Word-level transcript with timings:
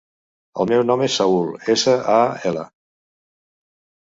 El 0.63 0.67
meu 0.71 0.85
nom 0.91 1.03
és 1.07 1.17
Saül: 1.19 1.51
essa, 1.75 1.93
a, 2.15 2.17
ela. 2.53 2.65